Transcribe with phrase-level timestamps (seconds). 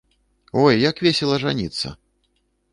[0.61, 1.95] Ой, як весела жаніцца.